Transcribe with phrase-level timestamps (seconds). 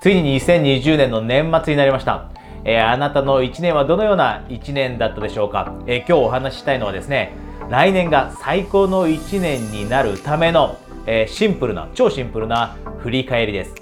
[0.00, 2.30] ついに2020年の年末になりました。
[2.64, 7.32] えー、あなたの1年はどのような1年だったでしょうか、えー、今日お話ししたいのはですね、
[7.68, 13.74] 来年が最高の1年になるための、えー、シンプルな、超シンプルな振り返りです。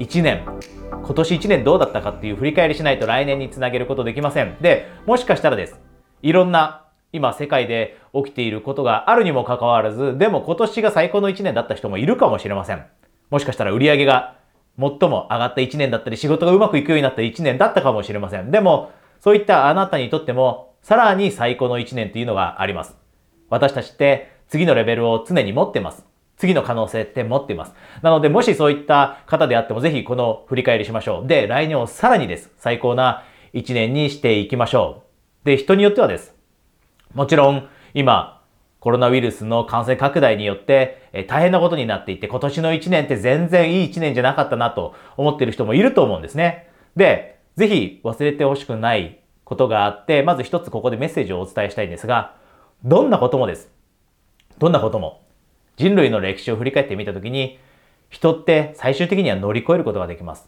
[0.00, 0.42] 1年、
[0.90, 4.56] 今年1年どうだったかっていう振り返りしないと来年につなげることできません。
[4.60, 5.80] で、もしかしたらです。
[6.20, 12.84] いろんな今世界で起きていることがあるにもかかわらず、でも今年が最高の1年だった人もいるかもしれません。
[13.30, 14.34] もしかしたら売り上げが
[14.78, 18.50] 最も上がった1年だったり、仕事がうまくいくようになった1年だったかもしれません。
[18.50, 22.96] でも、そういったあなたにとっても、さらに最高の1年というのがあります。
[23.48, 26.04] 私たちって次のレベルを常に持ってます。
[26.36, 27.74] 次の可能性って持っています。
[28.02, 31.26] なので、もしそういった方であっても、ぜひこの振り返りしましょう。
[31.26, 32.50] で、来年をさらにです。
[32.58, 35.04] 最高な1年にしていきましょ
[35.44, 35.46] う。
[35.46, 36.34] で、人によってはです。
[37.14, 38.42] もちろん、今、
[38.84, 46.68] コロナウイルスの感染拡大によって、え大変なことになっていて、今年の1年って全然いい1年じゃなかったなと思ってる人もいると思うんですね。
[46.94, 52.36] で、ぜひ忘れてほしくないことがあって、まず一つここでメッセージをお伝えしたいんですが、
[52.84, 53.70] どんなこともです。
[54.58, 55.22] どんなことも。
[55.78, 57.58] 人類の歴史を振り返ってみたときに、
[58.10, 60.46] 人って最終的には乗り越えることができます。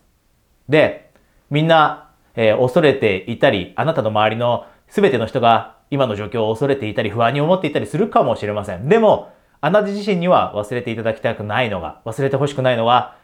[0.68, 1.10] で、
[1.48, 8.88] みんな、えー、恐れていたり、あなたの周りの全ての人が今の状況を恐れていたり不安に思っていたりするかもしれません。
[8.88, 13.16] でも、あなた自身には忘れていただきたくないのが、忘れてほしくないのは、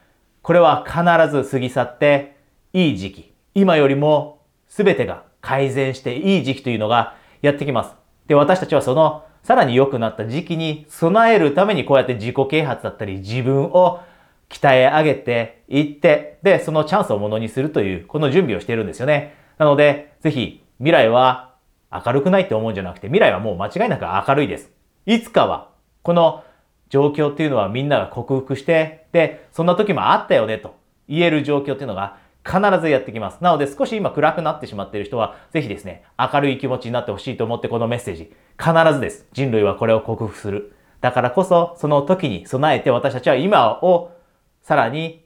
[0.42, 2.36] これは必ず過ぎ去って
[2.72, 3.34] いい時期。
[3.54, 7.94] 今よりも全てが改善していい時期というのがやってきます。
[8.26, 14.00] で、私たちはそのさらに良くなった時期に備えるためにこうやって自己啓発だったり自分を
[14.48, 19.34] 鍛え上げていって、で、そのチャンスをものにするという、この準備をしているんですよね。
[19.58, 21.51] なので、ぜひ未来は
[21.92, 24.70] 明るくないって思うんじゃなくて、未来はもう間違いなく明るいです。
[25.06, 25.68] いつかは、
[26.02, 26.44] この
[26.88, 30.76] 状況っていうのはみんなが克服して、で、そんな時もあったよねと
[31.08, 33.38] 言える状況っていうのが必ずやってきます。
[33.40, 39.26] なので少し今暗くなってしまっている人は、ぜひですね、明るい気持ちになってほしいと思ってこのメッセージ、必ずです。
[39.32, 40.74] 人類はこれを克服する。
[41.00, 44.12] だからこそ、その時に備えて私たちは今を
[44.62, 45.24] さらに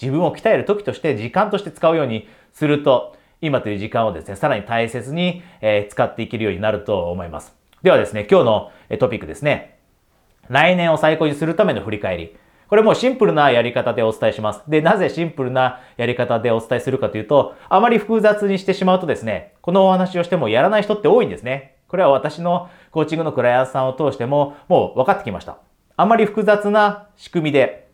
[0.00, 7.54] 自分を鍛える時として時間として使うようにすると、今という時間をですね、さらに大切に、え使っていけるようになると思います。
[7.82, 9.78] ではですね、今日のトピックですね。
[10.48, 12.36] 来年を最高にするための振り返り。
[12.68, 14.62] これもうシンプルなやり方でお伝えします。
[14.68, 21.76] で、なぜシンプルなやり方でお伝えするかというと、あまり複雑にしてしまうとですね、このお話をしてもやらない人って多いんですね。
[21.88, 25.58] これは私のコーチングのクライアントさんを通してももう分かってきました。
[25.96, 27.88] あまり複雑な仕組みで、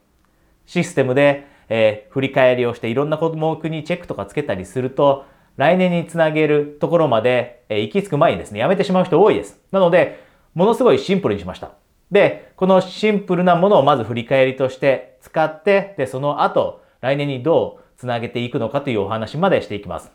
[0.66, 5.25] システムで、えー、振り返りをしていろんな項目にチェックとかつけたりすると、
[5.56, 9.60] 来年につなげるところまで、え、行き着く前にですね、やめてしまう人多いです。
[9.70, 11.70] なので、ものすごいシンプルにしました。
[12.10, 20.12] で、このシンプルなものをまず振り返りとして使って、で、その後、来年にどうつなげていくのかというお話までしていきます。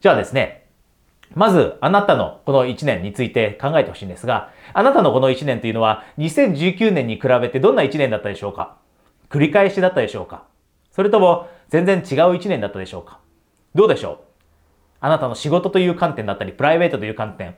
[0.00, 0.66] じゃあですね、
[1.34, 8.76] まず、あなたのこの1年について考えてほしいんですが、あなたのこの1年というのは、2019年に比べてどんな1年だったでしょうか？
[9.28, 10.44] 繰り返しだったでしょうか？
[10.90, 12.02] それとも、全然違う
[12.34, 13.20] 1年だったでしょうか？
[13.74, 14.29] どうでしょう？
[15.00, 17.56] あなたの仕事という観点だったり、プライベートという観点、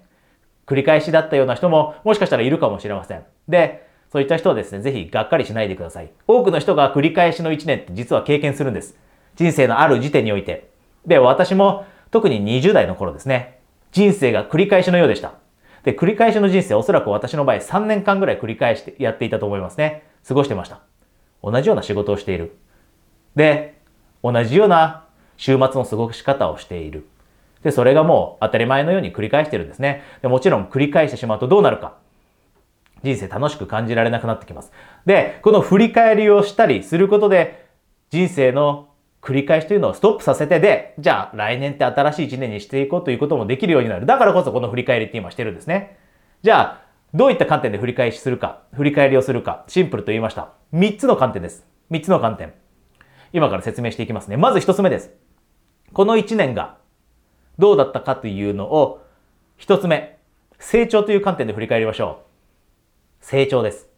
[0.66, 3.25] 繰り返しだったような人ももしかしたらいるかもしれません。
[3.48, 6.10] で、そういった人はですね、ぜひがっかりしないでください。
[6.26, 8.97] 多くの人が繰り返しの1年って実は経験するんです。
[9.36, 10.69] 人生のある時点において。
[11.06, 13.58] で、私も特に20代の頃ですね、
[13.91, 15.34] 人生が繰り返しのようでした。
[15.82, 20.04] で、繰り返しの人生、おそらく私の場合3年間ぐらい繰り返してやっていたと思いますね。
[20.26, 20.81] 過ごしてました。
[21.42, 22.56] 同じような仕事をしている。
[23.34, 23.78] で、
[24.22, 27.06] 同じような週末の過ごし方をしている。
[27.62, 30.03] で、それがもう当たり前のように繰り返してるんですね。
[30.23, 31.95] でもちろん繰り返してしまうとどうなるか。
[33.03, 34.73] 人生楽しく感じられなくなってきます。
[35.06, 37.67] で、この振り返りをしたりすることで、
[38.11, 38.89] 人生の
[39.21, 44.06] 繰り返しというのをストップさせてで、じゃあ来年って新しい一年にしていこうということもできるようになる。
[44.06, 45.99] だからこそこの振り返りって今してるんですね。
[46.43, 46.83] じゃあ、
[47.15, 50.50] どういった観点で振り返しするか、振り返りをするか、シンプルと言いました。
[50.75, 51.67] 3つの観点です。
[51.91, 52.53] 3つの観点。
[53.33, 54.37] 今から説明していきますね。
[54.37, 55.11] まず1つ目です。
[55.93, 56.76] この1年が
[57.58, 59.04] どうだったかというのを、
[59.56, 60.19] 一つ目、
[60.58, 62.22] 成長という観点で振り返りましょ
[63.20, 63.25] う。
[63.25, 63.88] 成長です。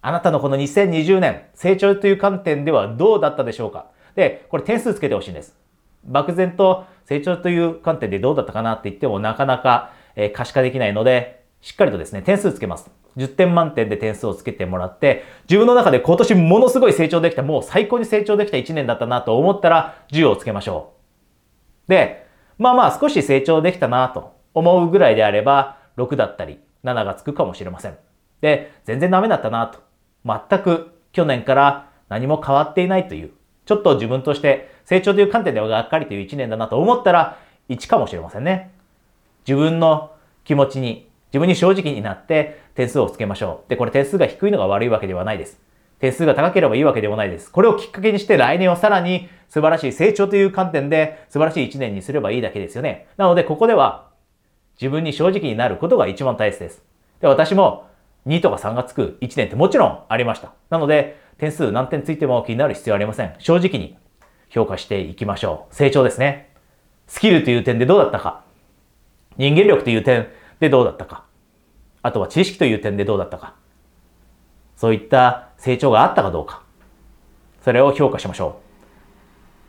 [0.00, 3.86] あなたのこの2020年、成長という観点ではどうだったでしょうか？
[4.14, 5.56] で、これ点数つけてほしいんです。
[6.04, 9.92] 漠然と成長という観点でどうだったかなって言ってもなかなか、
[10.34, 12.90] 可視化できないので、しっかりとですね、点数つけます。
[13.16, 20.94] 10点満点で点数をつけてもらって、自分の中で今年ものすごい成長できた、もう最高に成長できた1年だったなと思ったら10をつけましょ
[21.86, 21.90] う。
[21.90, 22.21] で、
[22.62, 27.98] まあまあ少し成長できたなと思うぐらいであれば、6だったり7がつくかもしれません。
[28.40, 29.80] で、全然ダメだったなと。
[30.24, 33.30] 全く去年から何も変わっていないという、
[33.66, 37.38] ちょっと自分として成長という観点ではがっかりという1年だなと思ったら
[37.68, 38.70] 1かもしれませんね。
[39.46, 40.12] 自分の
[40.44, 43.70] 気持ちに、自分に正直になって点数をつけましょう。
[43.70, 45.60] で、これ点数が低いのが悪いわけではないです。
[45.98, 47.50] 点数が高ければいいわけでもないです。
[47.50, 53.06] これをきっかけにして来年はさらに素晴らしい成長という観点で素晴らしい1年にすればいいだけですよね。
[53.18, 54.08] なので、ここでは
[54.80, 56.82] 自分に正直になることが一番大切です。
[57.20, 57.86] で、私も
[58.26, 60.54] 2とか3がつく1年ってもちろんありました。
[60.70, 63.34] なので、点数何点ついても気になる必要ありません。
[63.40, 63.98] 正直に
[64.48, 65.74] 評価していきましょう。
[65.74, 66.48] 成長ですね。
[67.06, 68.44] スキルという点でどうだったか。
[69.36, 70.28] 人間力という点
[70.60, 71.24] でどうだったか。
[72.00, 73.54] あとは知識という点でどうだったか。
[74.76, 76.62] そういった成長があったかどうか。
[77.60, 78.71] それを評価しましょう。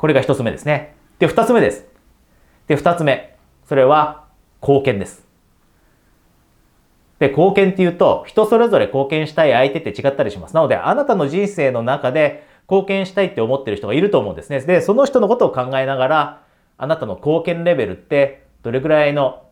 [0.04, 0.98] これが一つ目ですね。
[1.18, 1.86] で、二つ目です。
[2.68, 3.38] で、二つ目。
[3.64, 4.26] それは
[4.62, 5.26] 貢献です。
[7.20, 10.56] で、貢献っていうと、人それぞれ貢献したい相手って違ったりします。
[10.56, 14.60] なので、あなたの人生の中で貢献したいって思ってる人がいると思うんですね。
[14.60, 16.44] で、その人のことを考えながら、
[16.78, 19.44] あなたの貢献レベルってどれぐらいの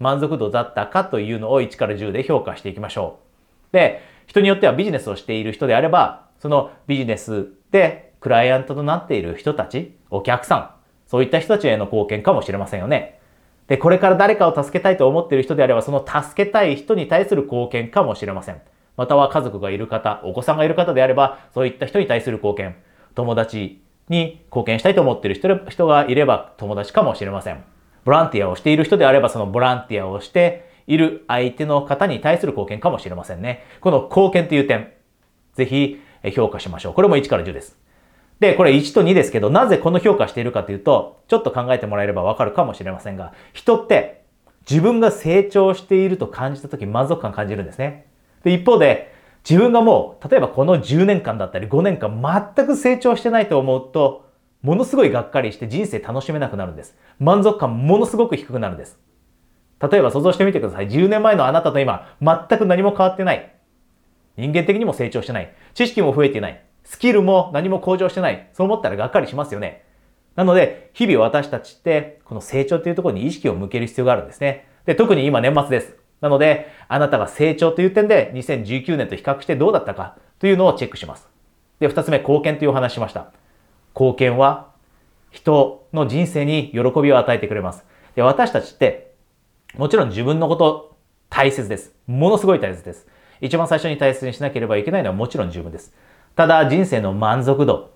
[0.00, 3.20] 満足度だったかというのを1から10で評価していきましょ
[3.70, 3.72] う。
[3.72, 10.70] で、人によってはビジネスをしている人であれば、そのビジネスでクライアントとなっている人たち、お客さん、
[11.06, 13.20] そういった人たちへの貢献かもしれませんよね。
[13.68, 18.60] で、これから誰かを助けたいと思っている人であれば、その助けたい人に対する貢献かもしれません。
[18.96, 22.76] または家族がいる方、お子さんがいる方であれば、そういった人に対する貢献、
[23.14, 27.64] 友達に貢献したいと思っている人がいれば友達かもしれません。
[28.04, 33.64] ボランティアをしている人であれば、そのボランティアをしている相手の方に対する貢献かもしれませんね。
[33.80, 34.92] この貢献という点、
[35.54, 36.00] ぜひ
[36.34, 36.94] 評価しましょう。
[36.94, 37.85] これも1から10です。
[38.40, 44.24] で、これ1と2ですけど、なぜこの評価しているかというと、ちょっと考えてもらえればわかるかもしれませんが、人って
[44.68, 48.06] 自分が成長していると感じたとき満足感感じるんですね。
[48.42, 49.14] で、一方で、
[49.48, 54.26] 自分がもう、例えばこの10年間だったり5年間全く成長してないと思うと、
[54.62, 56.96] ものすごいがっかりして人生楽しめなくなるんです。
[57.20, 58.98] 満足感ものすごく低くなるんです。
[59.80, 60.88] 例えば想像してみてください。
[60.88, 63.54] 10年前のあなたと今、全く何も変わってない。
[64.36, 65.54] 人間的にも成長してない。
[65.74, 66.65] 知識も増えてない。
[66.86, 68.48] スキルも何も向上してない。
[68.52, 69.84] そう思ったらがっかりしますよね。
[70.36, 74.68] なので、日々私たちって、この成長というところに意識を向ける必要があるんですね。
[74.86, 75.96] で、特に今年末です。
[76.20, 81.28] なので、あなたが成長という点で2019年と比較してどうだったかというのをチェックします。
[81.80, 83.32] で、二つ目、貢献というお話しました。
[83.94, 84.68] 貢献は
[85.30, 87.84] 人の人生に喜びを与えてくれます。
[88.14, 89.12] で、私たちって、
[89.76, 90.96] もちろん自分のこと
[91.28, 91.92] 大切です。
[92.06, 93.08] ものすごい大切です。
[93.40, 95.92] 一番最初に大切にしなければいけないのはもちろん自分です。
[96.36, 97.90] ただ人生の満足度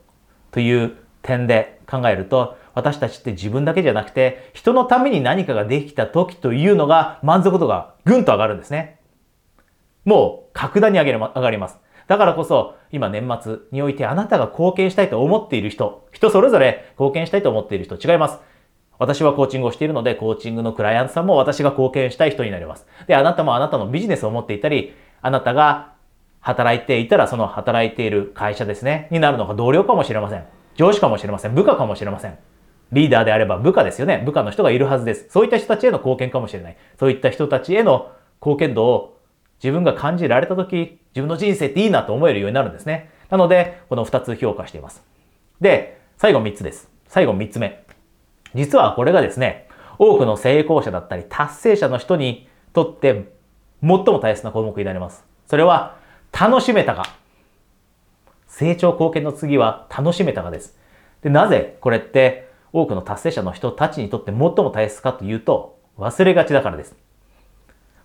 [0.51, 8.99] という点で考えると、私たちって自分だけじゃなくて、人のために何かができた時というのが満足度がぐんと上がるんですね。
[10.05, 11.79] もう格段に上げる上がります。
[12.07, 18.39] だからこそ、今年末においてあなたが貢献したいと思っている人、人それぞれ貢献したいと思っている人違います。
[18.99, 22.87] 私はコーチングをしているので、コーチングのクライアントさんも私が貢献したい人になります。
[23.07, 25.93] で、あなたもあなたのビジネスを持っていたり、あなたが
[26.41, 30.45] 働いていたらその働いている会社ですね、になるのが同僚かもしれません。
[30.77, 31.55] 上司かもしれません。
[31.55, 32.39] 部下かもしれません。
[32.93, 34.23] リーダーであれば部下ですよね。
[34.25, 35.27] 部下の人がいるはずです。
[35.31, 36.77] そういった人たちへの貢献かもしれない。
[36.99, 39.19] そういった人たちへの貢献度を
[39.63, 43.11] 自分が感じられたとき、自分の人生っていいなと思えるようになるんですね。
[43.29, 45.05] なので、この2つ評価しています。
[45.61, 46.91] で、最後3つです。
[47.07, 47.85] 最後3つ目。
[48.55, 49.69] 実はこれがですね、
[49.99, 53.31] 多くの成功者だったり達成者の人にとって
[53.83, 55.25] 最も大切な項目になります。
[55.47, 56.00] それは
[56.33, 57.15] 楽しめたか。
[58.47, 60.77] 成長貢献の次は楽しめたかです。
[61.23, 66.95] で、なぜこれって多くの達成者の人たちにとって最も大切かというと、忘れがちだからです。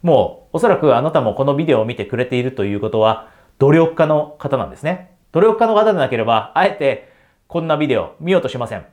[0.01, 5.15] もう、おそらくあなたもこのビデオを見てくれているということは、努力家の方なんですね。
[5.31, 7.11] 努力家の方でなければ、あえて
[7.47, 8.85] こんなビデオ見ようとしません。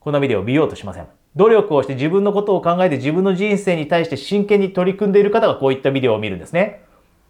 [0.00, 1.06] こんなビデオ見ようとしません。
[1.36, 6.82] 努力をして自分のことを考えて自分の人生に対して真剣に取り組んでいる方がこういったビデオを見るんですね。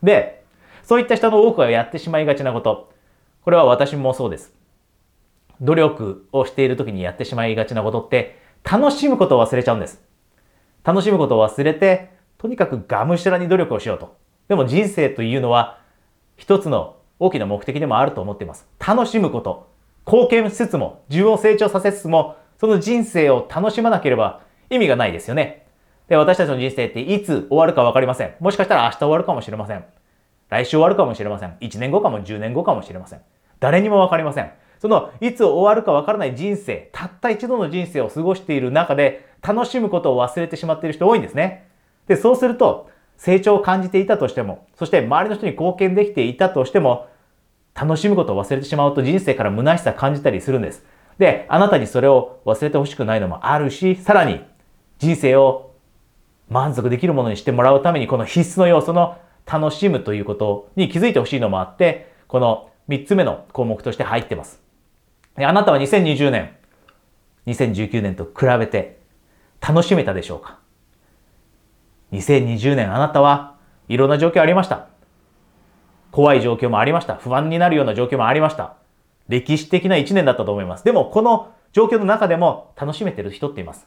[0.03, 0.42] で、
[0.83, 2.93] そういった人の多くがやってしまいがちなこと。
[3.45, 4.55] これは私もそうです。
[5.61, 10.03] 努力をしている時にやってしまいがちなことって、楽しむことを忘れちゃうんです。
[10.85, 14.17] 楽しむことを忘れて、とにかくがむしゃらに努力をしようと。
[14.49, 15.79] でも人生というのは、
[16.37, 18.67] 一つの大きな目的でもあると思っています。
[18.85, 19.71] 楽しむこと。
[20.07, 25.67] 貢献しつつも、自分を成長させつつも、その人生を楽しまなければ意味がないですよね。
[26.09, 28.35] で、私たちの人生っていつ終わるかわかりません。
[28.41, 29.85] もしかしたら明日終わるかもしれません。
[30.53, 31.57] 来週終わるかもしれません。
[31.63, 33.21] 1年後かも10年後かもしれません。
[33.59, 34.53] 誰にもわかりません。
[34.81, 41.69] その、いつ終わるかわからない人生、たった一度の人生を過ごしている中で、楽しむことを忘れてしまっている人多いんですね。
[42.07, 47.09] で、そうすると、成長を感じていたとしても、そして周りの人に貢献できていたとしても、
[47.75, 50.85] 楽しむことを忘れてしまうと人生から虚しさ感じたりするんです。
[51.17, 54.43] で、あなたにそれを忘れてほしくないのもあるし、さらに
[54.99, 55.71] 人生を
[56.51, 64.61] 満足できるものにしてもらうためにこの必須の要素の楽しむということに気づいてほしいのもあって、この3つ目の項目として入ってます。
[65.37, 66.57] あなたは2020年、
[67.47, 69.01] 2019年と比べて
[69.61, 70.59] 楽しめたでしょうか
[72.13, 73.57] ?2020 年あなたは
[73.89, 74.89] いろんな状況ありました。
[76.11, 77.15] 怖い状況もありました。
[77.15, 78.75] 不安になるような状況もありました。
[79.29, 80.85] 歴史的な1年だったと思います。
[80.85, 83.87] でもこの状況の中でも楽しめてる人っています。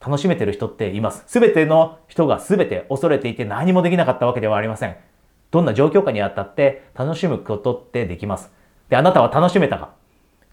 [0.00, 1.24] 楽しめてる人っています。
[1.26, 4.96] すべての人がすべて恐れていて何もできなかったわけではありません。
[5.50, 8.50] どんな状況下にあたって楽しむことってできます。
[8.88, 9.92] で、あなたは楽しめたか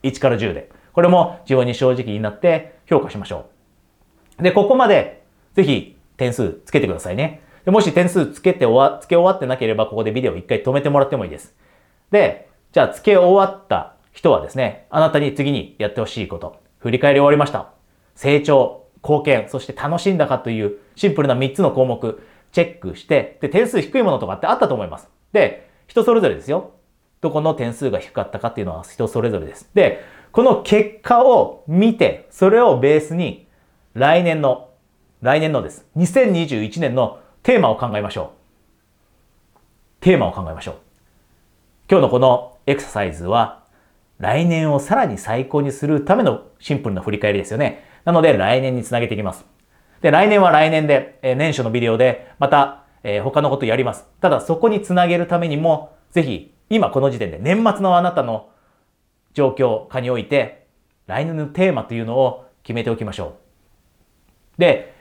[0.03, 0.71] ?1 から10で。
[0.93, 3.47] これも自分に正直になって評価しましょ
[4.39, 4.43] う。
[4.43, 5.23] で、ここまで
[5.53, 7.41] ぜひ点数つけてくださいね。
[7.65, 11.55] でもし点数つけて終わ、つけ終わってなければここでビデオ一回止めてもらってもいいです。
[12.11, 16.61] で、じゃあつけ終わった人はですね、あなたに次にやってほしいこと。
[16.79, 17.69] 振り返り終わりました。
[18.15, 22.21] 成長、貢献、そして楽しんだかというシンプルな3つの項目、
[22.53, 25.09] チェックして、で、点数低いものとかってあったと思います。
[25.33, 26.71] で、人それぞれですよ。
[27.19, 29.69] どこの点数が低かったかっていうのは人それぞれです。
[29.73, 33.47] で、この結果を見て、それをベースに、
[33.93, 34.69] 来年の、
[35.21, 35.85] 来年のです。
[35.97, 39.63] 2021年のテーマを考えましょう。
[40.01, 40.75] テーマを考えましょう。
[41.89, 43.63] 今日のこのエクササイズは、
[44.19, 47.92] 来年をさらに最高にするためのシンプルな振り返りですよね。
[48.05, 49.45] なので来年につなげていきます。
[50.01, 54.05] で、来年は来年で、え年初のビデオで、また、え他のことやります。
[54.19, 58.49] ただ、そこにつなげるためにも、ぜひ、今この時点で年末のあなたの
[59.33, 60.67] 状況下において、
[61.07, 63.35] 来年のテーマというのを決めておきましょ
[64.57, 64.59] う。
[64.59, 64.93] で、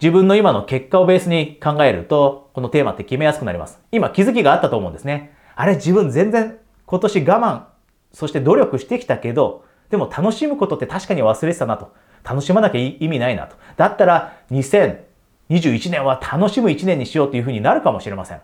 [0.00, 3.80] 自分の今の結果をベースに考えると、このテーマって決めやすくなります。
[3.92, 5.34] 今気づきがあったと思うんですね。
[5.54, 7.64] あれ自分全然今年我慢、
[8.12, 11.92] そして努力してきたけど、でも楽しむことって確かに忘れてたなと。
[12.28, 13.56] 楽しまなきゃ意味ないなと。
[13.76, 18.40] だったら2021年は楽しむ1年にしようというふうになるかもしれません。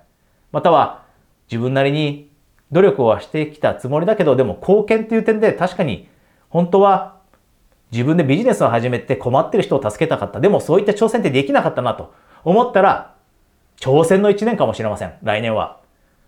[0.52, 1.02] または
[1.50, 2.30] 自分なりに
[2.70, 6.08] 努力はしてきたつもりだけど、でも貢献っていう点で確かに
[6.48, 7.16] 本当は
[7.90, 10.40] 自分でビジネスを始めて困ってる人を助けたかった。
[10.40, 13.14] でもそういった挑戦ってできなかったなと思ったら、
[13.78, 15.14] 挑戦の1年かもしれません。
[15.22, 15.80] 来年は。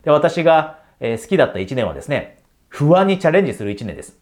[0.02, 4.18] で私が好きだった1年はですね、不安にチャレンジする1年です。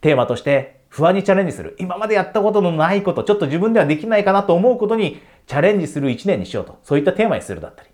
[0.00, 1.76] テーマとして不安にチャレンジする。
[1.78, 6.78] 今までやったことのないこと、ちょっと自分ではできないかなと思うことにチャレンジする一年にしようと。
[6.82, 7.90] そういったテーマにするだったり。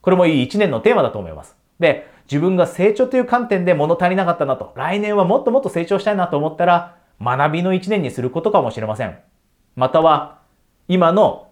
[0.00, 1.54] これもいい一年のテーマだと思います。
[1.78, 9.18] で、自分が成長という観点で物足りなかったなと、来年はもっともっと成長したいなと思ったら、学びの一年にすることかもしれません。
[9.76, 10.38] または、
[10.88, 11.48] 今の、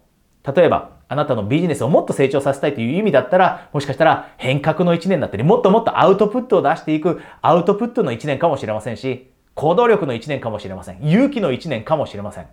[0.55, 11.03] 例えば、あなたのビジネスをもっと成長させたいという意味だったら、もしかしたら変革の一年だったり、もっともっとアウトプットを出していくアウトプットの一年かもしれませんし、行動力の1年かもしれません。
[11.03, 12.47] 勇気の1年かもしれません。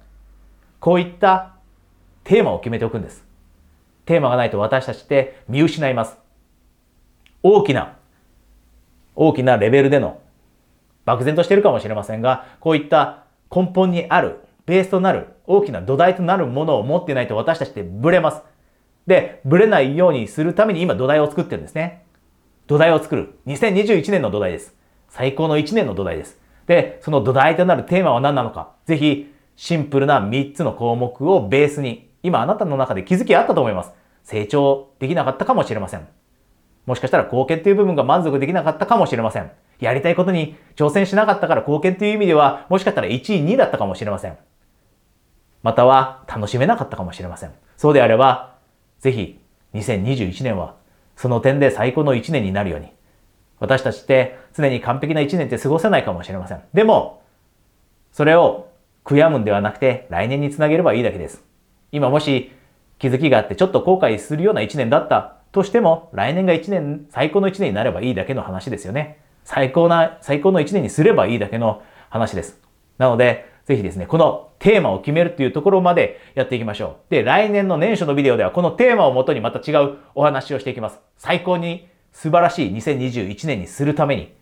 [0.78, 1.54] こういった
[2.25, 3.25] テーマを決めておくんです。
[4.04, 6.19] テーマがないと私たちって見失います。
[7.42, 7.97] 大きな、
[9.14, 10.21] 大きなレベルでの
[11.04, 18.42] 漠然としてるかもしれませんが、こういった根本にある、ベースとなる、大きな土台となるものを持っていないと私たちってブレます。
[19.07, 22.04] で、ブレないようにするために今土台を作ってるんですね。
[22.66, 23.38] 土台を作る。
[23.47, 24.75] 2021年の土台です。
[25.09, 26.38] 最高の1年の土台です。
[26.71, 28.71] で、その土台となるテーマは何なのか。
[28.87, 33.93] ぜひ、シンプルな3つの項目をベースに、今あなたの中で気づきあったと思います。
[34.23, 36.07] 成長できなかったかもしれません。
[36.87, 39.50] もしかしたら貢献という部分が満足できなかったかもしれません。
[39.81, 44.39] やりたいことに挑戦しなかったから貢献という意味では、もしかしたら1位、2位だったかもしれません。
[45.65, 47.50] または楽しめなかったかもしれません。
[47.77, 48.55] そうであれば、
[49.00, 49.41] ぜひ
[49.75, 50.77] 2021年は
[51.17, 52.93] その点で最高の1年になるように、
[53.61, 56.62] 私たちって常に完璧な一年って過ごせないかもしれません。
[56.75, 57.23] でも、
[58.11, 58.69] それを
[59.05, 61.45] 悔やむんではなくて来年につなげればいいだけです。
[61.93, 62.52] 今もし
[62.99, 69.19] 気づきがあってちょっと後悔するような一年だったとしても来年が一年、最高の一年になればいいだけの話ですよね。
[69.45, 72.61] 最高な、最高の一年にすればいいだけの話です。
[72.99, 77.11] なので、ぜひですね、このテーマを決めるっていうところまでやっていきましょう。
[77.11, 81.00] で、来年の年初のビデオではこのテーマをもとにまた違うお話をしていきます。
[81.17, 84.33] 最高に素晴らしい2021年にするために、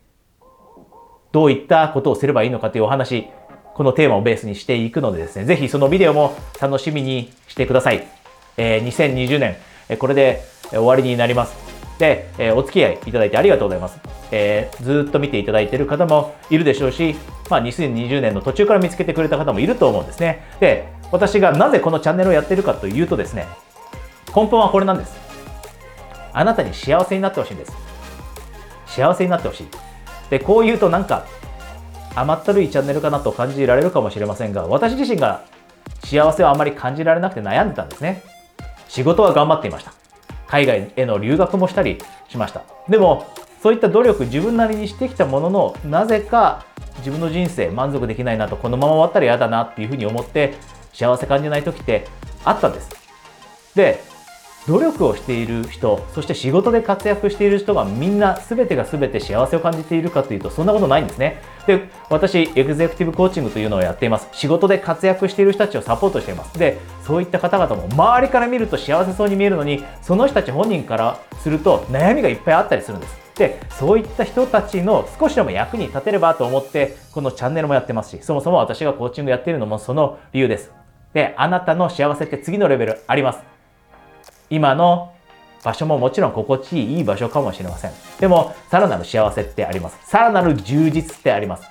[1.31, 3.27] どういったことをすればいいのかというお話、
[3.75, 8.07] このテーマをベースにしていくのでですね、ぜひそのビデオも楽しみにしてください。
[8.57, 9.55] えー、2020年、
[9.87, 11.55] えこれで終わりになります。
[11.97, 13.99] で、えー、お付き合いいただいてありがとうございます。
[14.31, 17.15] えー、ずっと見ていただいている方もいるでしょうし、
[17.49, 20.45] まあ、2020年の途中から見つけてくれた方もいると思うんですね。
[20.59, 23.47] で、私がなぜこのチャンネルをやってるかというとですね、
[24.35, 25.28] 根本はこれなんです。
[26.39, 27.73] あなたに幸せになってほしいんです。
[28.87, 29.67] 幸せになってほしい。
[30.29, 31.25] で、こう言うとなんか、
[32.15, 35.45] 甘ったるいチャンネルかなと感じられるかもしれませんが私自身が
[36.03, 38.23] 幸せをあまり感じられなくて悩んでたんですね
[38.87, 39.93] 仕事は頑張っていました
[40.47, 43.27] 海外への留学もしたりしましたでも
[43.61, 46.65] そういった努力自分なりにしてきたもののなぜか
[46.97, 50.55] 自分の人生満足できないなとこのまま終わったら嫌だなっていうふうに思って
[50.93, 52.07] 幸せ感じない時って
[52.43, 52.89] あったんです
[53.75, 54.03] で
[54.67, 61.41] 努力をしている人そして仕事で活躍している人がみんな全てが全て幸せを感じているかというとそんなことないんですね。
[61.65, 64.27] で私エグゼクティブコーチングというのをやっています。
[64.31, 66.57] 仕事で活躍している人たちをサポートしています。
[66.59, 73.17] でそういった方々も周りから見ると幸せそうに見えるのにその人たち本人からすると悩みがいっぱいあったりするんです。
[73.35, 80.71] でそういった人たちの少しでも役に立てればと思ってこのチャンネルもやってますしそもそも私がコーチングやっているのもその理由です。
[81.13, 83.58] であなたの幸せって次のレベルあります。
[84.49, 85.13] 今の
[85.63, 87.91] 場所ももちろん心地いい場所かもしれません。
[88.19, 89.97] でも、さらなる幸せってあります。
[90.03, 91.63] さらなる充実ってあります。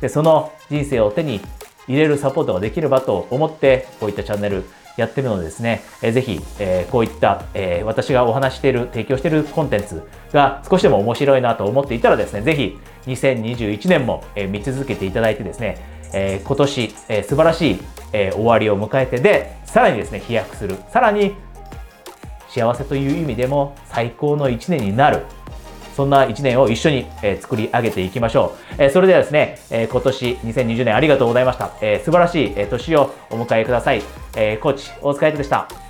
[0.00, 1.40] で、その人生を手に
[1.86, 4.64] 入れるサポートができればと思って、こういったチャンネル
[4.96, 15.78] やってるのでですね、えー、ぜひ、えー、こういった、えー、私がお話している、提供しているコンテンツが少しでも面白いなと思っていたらですね、ぜひ2021年も、えー、見続けていただいてですね、
[16.12, 17.78] えー、今年、えー、素晴らしい、
[18.12, 20.76] えー、終わりを迎えてで、さらにですね、飛躍する。
[20.90, 21.34] さらに
[22.48, 25.22] 幸せという意味でも最高の1年になる。
[25.94, 27.06] そんな1年を一緒に、
[27.40, 28.82] 作り上げていきましょう。
[28.84, 29.58] え、それではですね、
[29.90, 31.72] 今年2020年ありがとうございました。
[31.80, 34.02] え、素晴らしい、年をお迎えください。
[34.36, 35.87] え、コーチ、大塚愛斗でした。